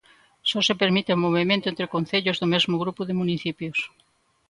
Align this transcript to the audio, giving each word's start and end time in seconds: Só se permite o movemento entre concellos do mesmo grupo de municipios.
Só 0.49 0.59
se 0.67 0.79
permite 0.81 1.15
o 1.15 1.21
movemento 1.25 1.65
entre 1.71 1.91
concellos 1.95 2.39
do 2.41 2.47
mesmo 2.53 2.75
grupo 2.83 3.01
de 3.05 3.17
municipios. 3.21 3.79